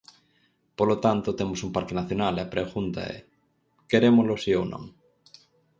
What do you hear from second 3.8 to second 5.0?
¿querémolo si ou non?